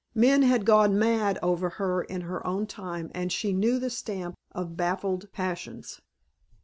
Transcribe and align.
Men 0.15 0.41
had 0.41 0.65
gone 0.65 0.97
mad 0.97 1.37
over 1.43 1.69
her 1.77 2.01
in 2.01 2.21
her 2.21 2.43
own 2.47 2.65
time 2.65 3.11
and 3.13 3.31
she 3.31 3.53
knew 3.53 3.77
the 3.77 3.91
stamp 3.91 4.33
of 4.51 4.75
baffled 4.75 5.31
passions. 5.31 6.01